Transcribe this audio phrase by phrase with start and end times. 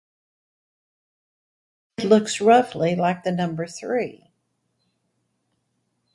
[1.99, 4.31] It looks roughly like the number three.